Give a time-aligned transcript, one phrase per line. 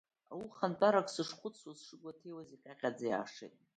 [0.33, 3.55] Аухантәарак сышхуцуаз, сшыгуаҭеиуаз иҟьаҟьаӡа иаашеит.